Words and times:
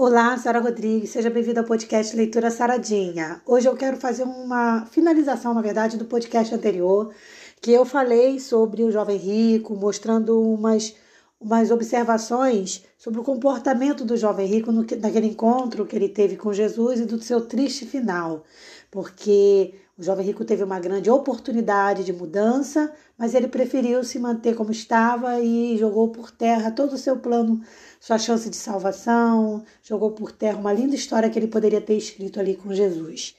Olá, 0.00 0.38
Sara 0.38 0.60
Rodrigues, 0.60 1.10
seja 1.10 1.28
bem-vinda 1.28 1.58
ao 1.58 1.66
podcast 1.66 2.14
Leitura 2.14 2.52
Saradinha. 2.52 3.42
Hoje 3.44 3.68
eu 3.68 3.74
quero 3.74 3.96
fazer 3.96 4.22
uma 4.22 4.86
finalização, 4.86 5.52
na 5.52 5.60
verdade, 5.60 5.96
do 5.96 6.04
podcast 6.04 6.54
anterior, 6.54 7.12
que 7.60 7.72
eu 7.72 7.84
falei 7.84 8.38
sobre 8.38 8.84
o 8.84 8.92
jovem 8.92 9.16
rico, 9.16 9.74
mostrando 9.74 10.40
umas, 10.40 10.94
umas 11.40 11.72
observações 11.72 12.84
sobre 12.96 13.18
o 13.18 13.24
comportamento 13.24 14.04
do 14.04 14.16
jovem 14.16 14.46
rico 14.46 14.70
no, 14.70 14.86
naquele 15.00 15.26
encontro 15.26 15.84
que 15.84 15.96
ele 15.96 16.08
teve 16.08 16.36
com 16.36 16.52
Jesus 16.52 17.00
e 17.00 17.04
do 17.04 17.20
seu 17.20 17.40
triste 17.40 17.84
final, 17.84 18.44
porque 18.92 19.74
o 19.98 20.02
jovem 20.02 20.24
rico 20.24 20.44
teve 20.44 20.62
uma 20.62 20.78
grande 20.78 21.10
oportunidade 21.10 22.04
de 22.04 22.12
mudança, 22.12 22.94
mas 23.18 23.34
ele 23.34 23.48
preferiu 23.48 24.04
se 24.04 24.16
manter 24.16 24.54
como 24.54 24.70
estava 24.70 25.40
e 25.40 25.76
jogou 25.76 26.08
por 26.08 26.30
terra 26.30 26.70
todo 26.70 26.92
o 26.92 26.98
seu 26.98 27.18
plano, 27.18 27.60
sua 27.98 28.16
chance 28.16 28.48
de 28.48 28.54
salvação, 28.54 29.64
jogou 29.82 30.12
por 30.12 30.30
terra 30.30 30.56
uma 30.56 30.72
linda 30.72 30.94
história 30.94 31.28
que 31.28 31.36
ele 31.36 31.48
poderia 31.48 31.80
ter 31.80 31.96
escrito 31.96 32.38
ali 32.38 32.54
com 32.54 32.72
Jesus. 32.72 33.34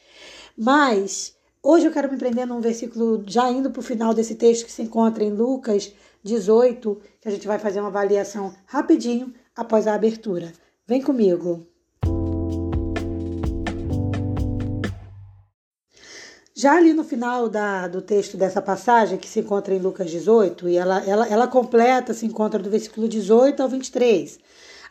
Mas 0.58 1.34
hoje 1.64 1.86
eu 1.86 1.94
quero 1.94 2.12
me 2.12 2.18
prender 2.18 2.46
num 2.46 2.60
versículo, 2.60 3.24
já 3.26 3.50
indo 3.50 3.72
para 3.72 3.80
o 3.80 3.84
final 3.84 4.14
desse 4.14 4.36
texto 4.36 4.66
que 4.66 4.72
se 4.72 4.82
encontra 4.82 5.24
em 5.24 5.32
Lucas 5.32 5.94
18, 6.26 7.02
que 7.22 7.30
a 7.30 7.32
gente 7.32 7.48
vai 7.48 7.58
fazer 7.58 7.80
uma 7.80 7.88
avaliação 7.88 8.54
rapidinho 8.66 9.34
após 9.56 9.88
a 9.88 9.96
abertura. 9.96 10.52
Vem 10.86 11.02
comigo. 11.02 11.69
Já 16.62 16.76
ali 16.76 16.94
no 16.94 17.06
final 17.06 17.48
da, 17.48 17.88
do 17.88 18.02
texto 18.02 18.36
dessa 18.36 18.62
passagem, 18.62 19.18
que 19.18 19.30
se 19.30 19.40
encontra 19.40 19.74
em 19.74 19.80
Lucas 19.80 20.12
18, 20.12 20.68
e 20.68 20.76
ela, 20.76 21.02
ela, 21.06 21.26
ela 21.26 21.48
completa, 21.48 22.14
se 22.14 22.26
encontra 22.26 22.62
do 22.62 22.70
versículo 22.70 23.08
18 23.08 23.64
ao 23.64 23.70
23. 23.70 24.38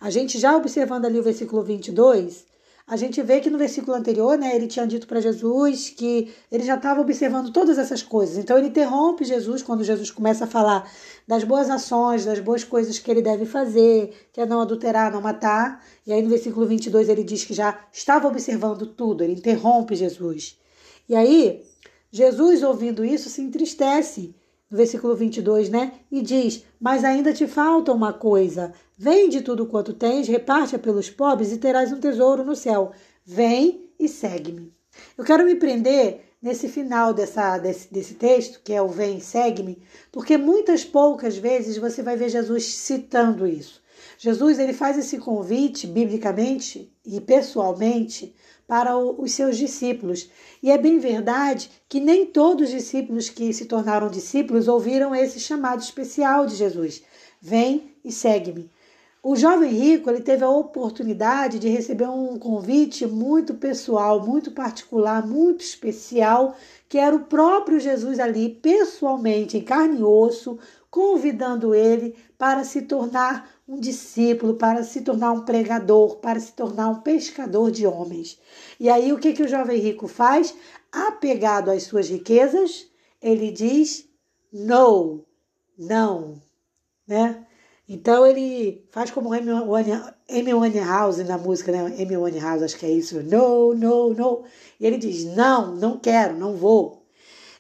A 0.01 0.09
gente 0.09 0.39
já 0.39 0.57
observando 0.57 1.05
ali 1.05 1.19
o 1.19 1.23
versículo 1.23 1.63
22, 1.63 2.47
a 2.87 2.97
gente 2.97 3.21
vê 3.21 3.39
que 3.41 3.51
no 3.51 3.59
versículo 3.59 3.95
anterior, 3.95 4.39
né, 4.39 4.57
ele 4.57 4.67
tinha 4.67 4.87
dito 4.87 5.07
para 5.07 5.21
Jesus 5.21 5.91
que 5.91 6.33
ele 6.51 6.65
já 6.65 6.77
estava 6.77 7.03
observando 7.03 7.53
todas 7.53 7.77
essas 7.77 8.03
coisas. 8.03 8.39
Então 8.39 8.57
ele 8.57 8.69
interrompe 8.69 9.27
Jesus 9.27 9.63
quando 9.63 9.85
Jesus 9.85 10.11
começa 10.11 10.45
a 10.45 10.49
falar 10.49 10.91
das 11.27 11.45
boas 11.45 11.69
ações, 11.69 12.25
das 12.25 12.39
boas 12.39 12.65
coisas 12.65 12.99
que 12.99 13.11
ele 13.11 13.21
deve 13.21 13.45
fazer, 13.45 14.15
que 14.33 14.41
é 14.41 14.47
não 14.47 14.63
adulterar, 14.63 15.13
não 15.13 15.21
matar. 15.21 15.85
E 16.07 16.15
aí 16.15 16.23
no 16.23 16.31
versículo 16.31 16.65
22 16.65 17.11
ele 17.11 17.23
diz 17.23 17.45
que 17.45 17.53
já 17.53 17.79
estava 17.93 18.27
observando 18.27 18.87
tudo, 18.87 19.23
ele 19.23 19.35
interrompe 19.35 19.95
Jesus. 19.95 20.57
E 21.09 21.17
aí, 21.17 21.65
Jesus, 22.11 22.63
ouvindo 22.63 23.05
isso, 23.05 23.31
se 23.31 23.41
entristece, 23.41 24.35
no 24.71 24.77
versículo 24.77 25.15
22, 25.17 25.71
né? 25.71 25.93
E 26.11 26.21
diz: 26.21 26.65
Mas 26.81 27.05
ainda 27.05 27.33
te 27.33 27.47
falta 27.47 27.93
uma 27.93 28.13
coisa. 28.13 28.73
Vende 28.97 29.41
tudo 29.41 29.67
quanto 29.67 29.95
tens, 29.95 30.29
reparte-a 30.29 30.79
pelos 30.79 31.09
pobres 31.09 31.53
e 31.53 31.57
terás 31.57 31.93
um 31.93 32.01
tesouro 32.01 32.45
no 32.45 32.55
céu. 32.55 32.93
Vem 33.25 33.89
e 33.99 34.09
segue-me. 34.09 34.73
Eu 35.17 35.25
quero 35.25 35.45
me 35.45 35.55
prender 35.55 36.29
nesse 36.43 36.69
final 36.69 37.13
dessa, 37.15 37.59
desse, 37.59 37.93
desse 37.93 38.15
texto, 38.15 38.61
que 38.63 38.73
é 38.73 38.83
o 38.83 38.89
Vem 38.89 39.19
e 39.19 39.21
segue-me, 39.21 39.83
porque 40.13 40.37
muitas 40.37 40.85
poucas 40.85 41.37
vezes 41.37 41.79
você 41.79 42.03
vai 42.03 42.17
ver 42.17 42.29
Jesus 42.29 42.65
citando 42.65 43.47
isso. 43.47 43.83
Jesus 44.17 44.59
ele 44.59 44.73
faz 44.73 44.99
esse 44.99 45.19
convite 45.19 45.87
biblicamente 45.87 46.93
e 47.05 47.21
pessoalmente 47.21 48.35
para 48.69 48.99
os 48.99 49.33
seus 49.33 49.57
discípulos. 49.57 50.31
E 50.63 50.71
é 50.71 50.77
bem 50.77 50.99
verdade 50.99 51.71
que 51.89 51.99
nem 51.99 52.27
todos 52.27 52.69
os 52.69 52.71
discípulos 52.71 53.31
que 53.31 53.53
se 53.55 53.65
tornaram 53.65 54.11
discípulos 54.11 54.69
ouviram 54.69 55.15
esse 55.15 55.41
chamado 55.41 55.81
especial 55.81 56.45
de 56.45 56.55
Jesus: 56.55 57.03
Vem 57.41 57.95
e 58.05 58.13
segue-me. 58.13 58.71
O 59.21 59.35
jovem 59.35 59.71
rico 59.71 60.09
ele 60.09 60.21
teve 60.21 60.45
a 60.45 60.51
oportunidade 60.51 61.59
de 61.59 61.69
receber 61.69 62.09
um 62.09 62.39
convite 62.39 63.05
muito 63.07 63.55
pessoal, 63.55 64.25
muito 64.25 64.53
particular, 64.53 65.27
muito 65.27 65.61
especial, 65.61 66.55
que 66.89 66.99
era 66.99 67.17
o 67.17 67.25
próprio 67.25 67.81
Jesus 67.81 68.21
ali, 68.21 68.49
pessoalmente, 68.51 69.57
em 69.57 69.63
carne 69.63 69.99
e 69.99 70.05
osso, 70.05 70.59
convidando 70.91 71.75
ele 71.75 72.15
para 72.39 72.63
se 72.63 72.83
tornar 72.83 73.58
um 73.69 73.79
discípulo, 73.79 74.55
para 74.55 74.83
se 74.83 75.03
tornar 75.03 75.33
um 75.33 75.45
pregador, 75.45 76.17
para 76.17 76.41
se 76.41 76.53
tornar 76.53 76.89
um 76.89 77.01
pescador 77.03 77.71
de 77.71 77.87
homens. 77.87 78.41
E 78.81 78.89
aí 78.89 79.13
o 79.13 79.19
que, 79.19 79.35
que 79.35 79.43
o 79.43 79.49
jovem 79.49 79.79
rico 79.79 80.09
faz? 80.09 80.55
Apegado 80.91 81.71
às 81.71 81.83
suas 81.83 82.09
riquezas, 82.09 82.87
ele 83.21 83.51
diz 83.51 84.09
no, 84.51 85.23
não, 85.79 86.41
né? 87.07 87.45
Então 87.87 88.27
ele 88.27 88.87
faz 88.91 89.11
como 89.11 89.33
Amy 89.33 90.55
Winehouse 90.55 91.25
na 91.25 91.37
música, 91.37 91.73
né? 91.73 91.81
Amy 92.03 92.17
Winehouse, 92.17 92.65
acho 92.65 92.79
que 92.79 92.87
é 92.87 92.91
isso. 92.91 93.23
No, 93.23 93.75
no, 93.75 94.15
no. 94.15 94.45
E 94.79 94.87
ele 94.87 94.99
diz: 94.99 95.25
não, 95.25 95.75
não 95.75 95.99
quero, 95.99 96.37
não 96.37 96.55
vou. 96.55 97.07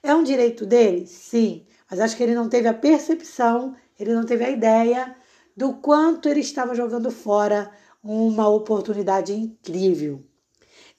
É 0.03 0.15
um 0.15 0.23
direito 0.23 0.67
dele? 0.67 1.07
Sim. 1.07 1.67
Mas 1.91 2.01
acho 2.01 2.17
que 2.17 2.23
ele 2.23 2.35
não 2.35 2.49
teve 2.49 2.69
a 2.69 2.75
percepção, 2.75 3.75
ele 3.99 4.13
não 4.13 4.25
teve 4.25 4.45
a 4.45 4.51
ideia 4.51 5.17
do 5.59 5.73
quanto 5.73 6.29
ele 6.29 6.39
estava 6.39 6.73
jogando 6.73 7.11
fora 7.11 7.69
uma 8.01 8.49
oportunidade 8.49 9.33
incrível. 9.33 10.23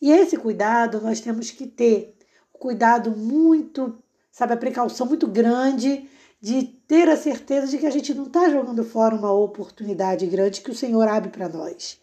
E 0.01 0.11
esse 0.11 0.35
cuidado 0.35 0.99
nós 0.99 1.21
temos 1.21 1.49
que 1.49 1.65
ter, 1.65 2.13
cuidado 2.51 3.11
muito, 3.11 3.97
sabe, 4.29 4.51
a 4.51 4.57
precaução 4.57 5.07
muito 5.07 5.27
grande 5.27 6.09
de 6.41 6.63
ter 6.85 7.07
a 7.07 7.15
certeza 7.15 7.67
de 7.67 7.77
que 7.77 7.85
a 7.85 7.89
gente 7.89 8.13
não 8.13 8.25
está 8.25 8.49
jogando 8.49 8.83
fora 8.83 9.15
uma 9.15 9.31
oportunidade 9.31 10.27
grande 10.27 10.59
que 10.59 10.71
o 10.71 10.75
Senhor 10.75 11.07
abre 11.07 11.29
para 11.29 11.47
nós. 11.47 11.97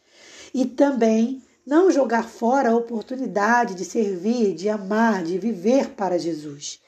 E 0.54 0.64
também 0.64 1.42
não 1.66 1.90
jogar 1.90 2.24
fora 2.26 2.70
a 2.70 2.76
oportunidade 2.76 3.74
de 3.74 3.84
servir, 3.84 4.54
de 4.54 4.70
amar, 4.70 5.22
de 5.22 5.38
viver 5.38 5.90
para 5.90 6.18
Jesus, 6.18 6.80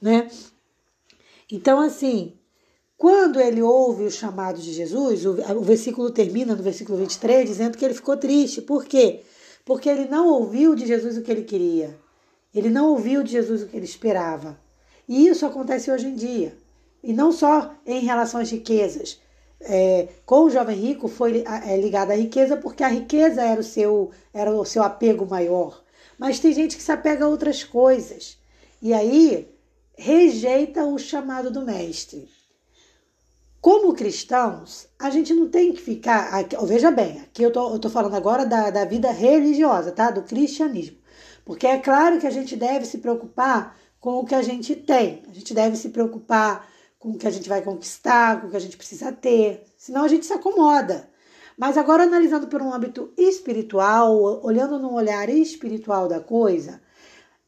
né? 0.00 0.30
Então, 1.50 1.80
assim, 1.80 2.38
quando 3.00 3.40
ele 3.40 3.62
ouve 3.62 4.04
o 4.04 4.10
chamado 4.10 4.60
de 4.60 4.74
Jesus, 4.74 5.24
o, 5.24 5.30
o 5.56 5.62
versículo 5.62 6.10
termina 6.10 6.54
no 6.54 6.62
versículo 6.62 6.98
23 6.98 7.48
dizendo 7.48 7.78
que 7.78 7.82
ele 7.82 7.94
ficou 7.94 8.14
triste. 8.14 8.60
Por 8.60 8.84
quê? 8.84 9.22
Porque 9.64 9.88
ele 9.88 10.04
não 10.04 10.28
ouviu 10.28 10.74
de 10.74 10.86
Jesus 10.86 11.16
o 11.16 11.22
que 11.22 11.30
ele 11.30 11.44
queria. 11.44 11.98
Ele 12.54 12.68
não 12.68 12.90
ouviu 12.90 13.22
de 13.22 13.32
Jesus 13.32 13.62
o 13.62 13.68
que 13.68 13.76
ele 13.78 13.86
esperava. 13.86 14.60
E 15.08 15.26
isso 15.26 15.46
acontece 15.46 15.90
hoje 15.90 16.08
em 16.08 16.14
dia. 16.14 16.54
E 17.02 17.14
não 17.14 17.32
só 17.32 17.74
em 17.86 18.00
relação 18.00 18.38
às 18.38 18.50
riquezas. 18.50 19.18
É, 19.62 20.08
com 20.26 20.42
o 20.42 20.50
jovem 20.50 20.76
rico 20.76 21.08
foi 21.08 21.42
é, 21.66 21.78
ligado 21.78 22.10
à 22.10 22.14
riqueza 22.14 22.58
porque 22.58 22.84
a 22.84 22.88
riqueza 22.88 23.40
era 23.40 23.60
o 23.60 23.64
seu 23.64 24.10
era 24.34 24.52
o 24.52 24.62
seu 24.66 24.82
apego 24.82 25.24
maior. 25.24 25.82
Mas 26.18 26.38
tem 26.38 26.52
gente 26.52 26.76
que 26.76 26.82
se 26.82 26.92
apega 26.92 27.24
a 27.24 27.28
outras 27.28 27.64
coisas. 27.64 28.36
E 28.82 28.92
aí 28.92 29.48
rejeita 29.96 30.84
o 30.84 30.98
chamado 30.98 31.50
do 31.50 31.64
mestre. 31.64 32.28
Como 33.60 33.92
cristãos, 33.92 34.88
a 34.98 35.10
gente 35.10 35.34
não 35.34 35.48
tem 35.48 35.72
que 35.72 35.82
ficar. 35.82 36.32
Aqui, 36.34 36.56
veja 36.64 36.90
bem, 36.90 37.20
aqui 37.20 37.42
eu 37.42 37.52
tô, 37.52 37.74
eu 37.74 37.78
tô 37.78 37.90
falando 37.90 38.14
agora 38.16 38.46
da, 38.46 38.70
da 38.70 38.86
vida 38.86 39.10
religiosa, 39.10 39.92
tá? 39.92 40.10
Do 40.10 40.22
cristianismo. 40.22 40.96
Porque 41.44 41.66
é 41.66 41.78
claro 41.78 42.18
que 42.18 42.26
a 42.26 42.30
gente 42.30 42.56
deve 42.56 42.86
se 42.86 42.98
preocupar 42.98 43.76
com 44.00 44.18
o 44.18 44.24
que 44.24 44.34
a 44.34 44.40
gente 44.40 44.74
tem. 44.74 45.22
A 45.28 45.32
gente 45.34 45.52
deve 45.52 45.76
se 45.76 45.90
preocupar 45.90 46.66
com 46.98 47.10
o 47.10 47.18
que 47.18 47.26
a 47.26 47.30
gente 47.30 47.50
vai 47.50 47.60
conquistar, 47.60 48.40
com 48.40 48.46
o 48.46 48.50
que 48.50 48.56
a 48.56 48.60
gente 48.60 48.78
precisa 48.78 49.12
ter. 49.12 49.64
Senão 49.76 50.04
a 50.04 50.08
gente 50.08 50.24
se 50.24 50.32
acomoda. 50.32 51.06
Mas 51.56 51.76
agora, 51.76 52.04
analisando 52.04 52.46
por 52.46 52.62
um 52.62 52.72
âmbito 52.72 53.12
espiritual, 53.18 54.42
olhando 54.42 54.78
num 54.78 54.94
olhar 54.94 55.28
espiritual 55.28 56.08
da 56.08 56.18
coisa, 56.18 56.80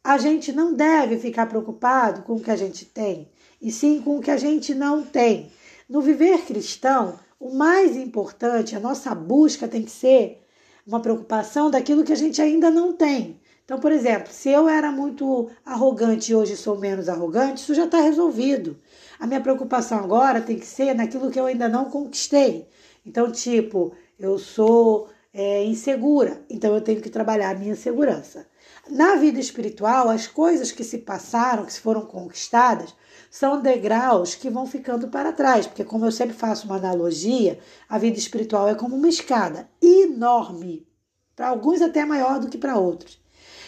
a 0.05 0.19
gente 0.19 0.53
não 0.53 0.75
deve 0.75 1.17
ficar 1.17 1.47
preocupado 1.47 2.21
com 2.22 2.34
o 2.34 2.41
que 2.41 2.51
a 2.51 2.56
gente 2.56 2.84
tem, 2.84 3.31
e 3.61 3.72
sim 3.72 4.03
com 4.03 4.19
o 4.19 4.21
que 4.21 4.31
a 4.31 4.37
gente 4.37 4.75
não 4.75 5.03
tem. 5.03 5.51
No 5.92 6.00
viver 6.00 6.47
cristão, 6.47 7.19
o 7.38 7.50
mais 7.50 7.98
importante, 7.98 8.75
a 8.75 8.80
nossa 8.80 9.14
busca 9.14 9.69
tem 9.69 9.82
que 9.82 9.91
ser 9.91 10.42
uma 10.86 11.00
preocupação 11.00 11.71
daquilo 11.71 12.03
que 12.03 12.15
a 12.15 12.16
gente 12.16 12.41
ainda 12.41 12.71
não 12.71 12.94
tem. 12.94 13.39
Então, 13.62 13.78
por 13.78 13.92
exemplo, 13.92 14.33
se 14.33 14.48
eu 14.48 14.66
era 14.66 14.91
muito 14.91 15.50
arrogante 15.62 16.33
e 16.33 16.34
hoje 16.34 16.56
sou 16.56 16.78
menos 16.78 17.10
arrogante, 17.10 17.60
isso 17.60 17.74
já 17.74 17.84
está 17.84 18.00
resolvido. 18.00 18.78
A 19.21 19.27
minha 19.27 19.42
preocupação 19.42 19.98
agora 19.98 20.41
tem 20.41 20.59
que 20.59 20.65
ser 20.65 20.94
naquilo 20.94 21.30
que 21.30 21.39
eu 21.39 21.44
ainda 21.44 21.68
não 21.68 21.84
conquistei. 21.84 22.66
Então, 23.04 23.30
tipo, 23.30 23.92
eu 24.18 24.38
sou 24.38 25.10
é, 25.33 25.65
insegura, 25.65 26.45
então 26.51 26.75
eu 26.75 26.81
tenho 26.81 27.01
que 27.01 27.09
trabalhar 27.09 27.51
a 27.51 27.59
minha 27.59 27.75
segurança. 27.75 28.47
Na 28.91 29.17
vida 29.17 29.39
espiritual, 29.39 30.09
as 30.09 30.27
coisas 30.27 30.73
que 30.73 30.84
se 30.84 30.99
passaram, 30.99 31.65
que 31.65 31.73
se 31.73 31.81
foram 31.81 32.03
conquistadas, 32.03 32.95
são 33.31 33.63
degraus 33.63 34.34
que 34.34 34.51
vão 34.51 34.67
ficando 34.67 35.09
para 35.09 35.33
trás, 35.33 35.67
porque, 35.67 35.84
como 35.84 36.05
eu 36.05 36.13
sempre 36.13 36.34
faço 36.34 36.67
uma 36.67 36.77
analogia, 36.77 37.59
a 37.89 37.97
vida 37.97 38.19
espiritual 38.19 38.69
é 38.69 38.75
como 38.75 38.97
uma 38.97 39.09
escada 39.09 39.69
enorme, 39.81 40.87
para 41.34 41.49
alguns 41.49 41.81
até 41.81 42.05
maior 42.05 42.41
do 42.41 42.49
que 42.49 42.59
para 42.59 42.77
outros. 42.77 43.22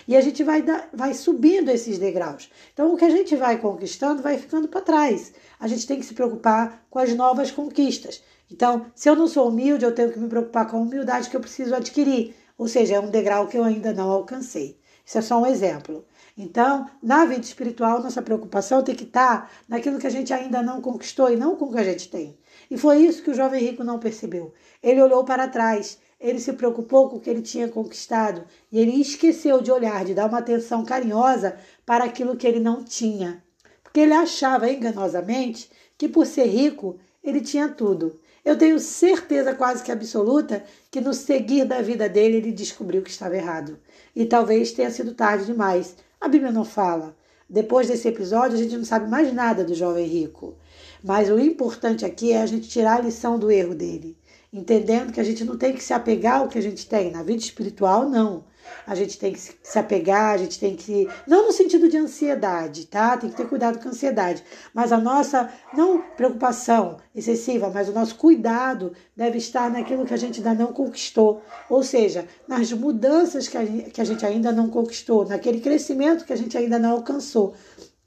E 0.07 0.17
a 0.17 0.21
gente 0.21 0.45
vai, 0.45 0.63
dar, 0.63 0.89
vai 0.93 1.15
subindo 1.15 1.71
esses 1.71 1.99
degraus. 1.99 2.51
Então, 2.73 2.93
o 2.93 2.97
que 2.97 3.05
a 3.05 3.11
gente 3.11 3.35
vai 3.37 3.59
conquistando 3.59 4.23
vai 4.23 4.39
ficando 4.39 4.69
para 4.69 4.81
trás. 4.81 5.33
A 5.59 5.67
gente 5.67 5.87
tem 5.87 5.99
que 5.99 6.07
se 6.07 6.15
preocupar 6.15 6.85
com 6.91 6.99
as 6.99 7.15
novas 7.15 7.51
conquistas. 7.51 8.23
Então, 8.51 8.87
se 8.95 9.09
eu 9.09 9.17
não 9.17 9.27
sou 9.27 9.49
humilde, 9.49 9.85
eu 9.85 9.95
tenho 9.95 10.13
que 10.13 10.19
me 10.19 10.29
preocupar 10.29 10.69
com 10.69 10.77
a 10.77 10.81
humildade 10.81 11.31
que 11.31 11.37
eu 11.37 11.41
preciso 11.41 11.75
adquirir. 11.75 12.35
Ou 12.57 12.69
seja, 12.69 12.97
é 12.97 13.01
um 13.01 13.11
degrau 13.11 13.49
que 13.49 13.57
eu 13.57 13.65
ainda 13.65 13.93
não 13.93 14.11
alcancei. 14.11 14.79
Isso 15.05 15.19
é 15.19 15.23
só 15.23 15.41
um 15.41 15.47
exemplo. 15.47 16.05
Então, 16.37 16.89
na 17.03 17.25
vida 17.25 17.43
espiritual, 17.43 18.03
nossa 18.03 18.23
preocupação 18.23 18.83
tem 18.83 18.95
que 18.95 19.05
estar 19.05 19.51
naquilo 19.69 19.99
que 19.99 20.07
a 20.07 20.11
gente 20.11 20.33
ainda 20.33 20.63
não 20.63 20.81
conquistou 20.81 21.31
e 21.31 21.37
não 21.37 21.57
com 21.57 21.67
o 21.67 21.73
que 21.73 21.79
a 21.79 21.85
gente 21.85 22.09
tem. 22.09 22.37
E 22.71 22.77
foi 22.77 22.99
isso 22.99 23.23
que 23.23 23.31
o 23.31 23.35
jovem 23.35 23.63
rico 23.63 23.85
não 23.85 23.99
percebeu. 23.99 24.53
Ele 24.83 25.03
olhou 25.03 25.25
para 25.25 25.47
trás, 25.47 25.99
ele 26.25 26.41
se 26.41 26.55
preocupou 26.55 27.11
com 27.11 27.17
o 27.17 27.21
que 27.21 27.29
ele 27.29 27.43
tinha 27.43 27.69
conquistado 27.69 28.45
e 28.73 28.81
ele 28.81 28.99
esqueceu 28.99 29.61
de 29.61 29.71
olhar, 29.71 30.07
de 30.07 30.15
dar 30.15 30.27
uma 30.27 30.39
atenção 30.39 30.83
carinhosa 30.83 31.57
para 31.85 32.05
aquilo 32.05 32.35
que 32.35 32.47
ele 32.47 32.61
não 32.61 32.83
tinha. 32.83 33.45
Porque 33.83 34.01
ele 34.01 34.15
achava 34.15 34.71
enganosamente 34.71 35.71
que 35.99 36.09
por 36.09 36.25
ser 36.25 36.47
rico, 36.47 36.97
ele 37.23 37.43
tinha 37.43 37.69
tudo. 37.69 38.19
Eu 38.43 38.57
tenho 38.57 38.81
certeza 38.81 39.55
quase 39.55 39.83
que 39.85 39.93
absoluta 39.93 40.65
que 40.91 40.99
no 40.99 41.13
seguir 41.13 41.67
da 41.67 41.83
vida 41.83 42.09
dele 42.09 42.39
ele 42.39 42.53
descobriu 42.53 43.03
que 43.03 43.11
estava 43.11 43.37
errado. 43.37 43.79
E 44.17 44.25
talvez 44.25 44.73
tenha 44.73 44.91
sido 44.91 45.13
tarde 45.15 45.45
demais. 45.45 45.95
A 46.19 46.27
Bíblia 46.27 46.51
não 46.51 46.65
fala. 46.65 47.15
Depois 47.49 47.89
desse 47.89 48.09
episódio, 48.09 48.57
a 48.57 48.63
gente 48.63 48.79
não 48.79 48.85
sabe 48.85 49.11
mais 49.11 49.31
nada 49.31 49.63
do 49.63 49.75
jovem 49.75 50.07
rico. 50.07 50.55
Mas 51.03 51.29
o 51.29 51.39
importante 51.39 52.03
aqui 52.07 52.33
é 52.33 52.41
a 52.41 52.47
gente 52.47 52.67
tirar 52.67 52.97
a 52.99 53.03
lição 53.03 53.39
do 53.39 53.51
erro 53.51 53.75
dele, 53.75 54.17
entendendo 54.55 55.13
que 55.13 55.21
a 55.21 55.25
gente 55.25 55.45
não 55.45 55.59
tem 55.59 55.75
que 55.75 55.83
se 55.83 55.93
apegar 55.93 56.41
ao 56.41 56.49
que 56.49 56.57
a 56.57 56.63
gente 56.63 56.89
tem. 56.89 57.11
Na 57.11 57.23
vida 57.23 57.43
espiritual, 57.43 58.09
não 58.09 58.45
a 58.87 58.95
gente 58.95 59.19
tem 59.19 59.33
que 59.33 59.41
se 59.41 59.79
apegar, 59.79 60.35
a 60.35 60.37
gente 60.37 60.59
tem 60.59 60.77
que. 60.77 61.09
Não 61.27 61.47
no 61.47 61.53
sentido 61.53 61.89
de 61.89 61.97
ansiedade, 61.97 62.87
tá? 62.87 63.17
Tem 63.17 63.31
que 63.31 63.37
ter 63.37 63.49
cuidado 63.49 63.79
com 63.79 63.89
a 63.89 63.91
ansiedade. 63.91 64.43
Mas 64.73 64.93
a 64.93 64.99
nossa, 64.99 65.51
não 65.73 66.01
preocupação 66.17 66.99
excessiva, 67.15 67.71
mas 67.73 67.89
o 67.89 67.93
nosso 67.93 68.17
cuidado 68.17 68.93
deve 69.17 69.39
estar 69.39 69.71
naquilo 69.71 70.05
que 70.05 70.15
a 70.15 70.19
gente 70.19 70.39
ainda 70.39 70.55
não 70.55 70.73
conquistou. 70.73 71.43
Ou 71.69 71.83
seja, 71.83 72.27
nas 72.47 72.73
mudanças 72.73 73.49
que 73.49 73.57
a 73.57 74.05
gente, 74.05 74.27
ainda 74.27 74.53
não 74.53 74.69
conquistou, 74.69 75.27
naquele 75.27 75.61
crescimento 75.61 76.25
que 76.25 76.33
a 76.33 76.37
gente 76.37 76.57
ainda 76.57 76.79
não 76.79 76.93
alcançou 76.93 77.55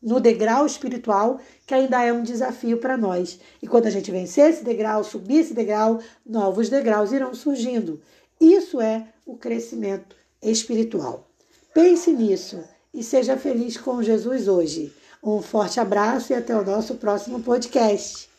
no 0.02 0.20
degrau 0.20 0.66
espiritual, 0.66 1.40
que 1.66 1.74
ainda 1.74 2.04
é 2.04 2.14
um 2.14 2.24
desafio 2.24 2.78
para 2.78 2.98
nós. 2.98 3.40
E 3.62 3.68
quando 3.68 3.88
a 3.88 3.90
gente 3.90 4.12
vencer 4.12 4.50
esse 4.50 4.64
degrau, 4.64 5.04
subir 5.04 5.40
esse 5.40 5.54
degrau, 5.54 6.00
novos 6.26 6.70
degraus 6.70 7.12
irão 7.12 7.34
surgindo. 7.34 8.00
Isso 8.40 8.80
é 8.80 9.08
o 9.26 9.36
crescimento 9.36 10.16
espiritual. 10.42 11.28
Pense 11.74 12.12
nisso 12.12 12.64
e 12.94 13.04
seja 13.04 13.38
feliz 13.38 13.78
com 13.78 14.02
Jesus 14.02 14.48
hoje. 14.48 14.94
Um 15.24 15.42
forte 15.42 15.80
abraço 15.80 16.32
e 16.32 16.36
até 16.36 16.56
o 16.56 16.66
nosso 16.66 16.96
próximo 16.96 17.42
podcast. 17.42 18.30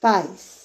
Paz. 0.00 0.63